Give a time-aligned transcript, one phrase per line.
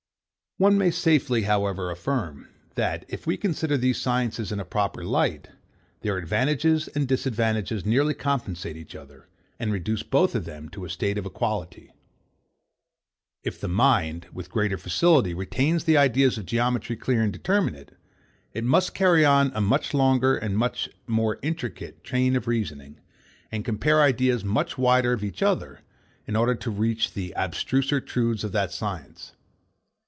[0.57, 5.47] One may safely, however, affirm, that, if we consider these sciences in a proper light,
[6.01, 9.27] their advantages and disadvantages nearly compensate each other,
[9.57, 11.91] and reduce both of them to a state of equality.
[13.41, 17.93] If the mind, with greater facility, retains the ideas of geometry clear and determinate,
[18.53, 20.63] it must carry on a much longer and
[21.07, 22.99] more intricate chain of reasoning,
[23.51, 25.79] and compare ideas much wider of each other,
[26.27, 29.31] in order to reach the abstruser truths of that science.